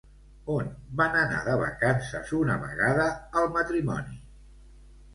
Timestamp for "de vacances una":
1.49-2.57